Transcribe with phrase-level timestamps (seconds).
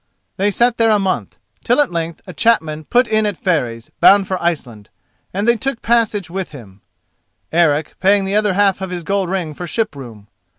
[0.37, 4.27] They sat there a month, till at length a chapman put in at Fareys, bound
[4.27, 4.89] for Iceland,
[5.31, 6.81] and they took passage with him,
[7.51, 10.27] Eric paying the other half of his gold ring for ship room.